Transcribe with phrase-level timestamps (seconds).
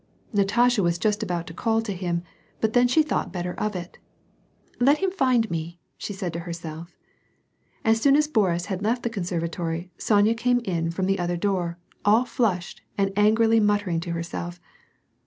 [0.33, 2.23] Natasha was just about to call to him,
[2.59, 3.99] but then she thought better of it."
[4.79, 6.97] Let him find me," she said to herself.
[7.85, 11.77] As soon as Boris had left the conservatory, Sonya came in from the other door,
[12.03, 14.59] all flushed, and angrily muttering to herself.